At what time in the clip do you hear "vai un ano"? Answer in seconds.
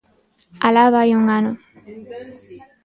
0.95-1.51